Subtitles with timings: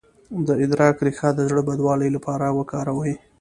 [0.47, 3.13] د ادرک ریښه د زړه بدوالي لپاره وکاروئ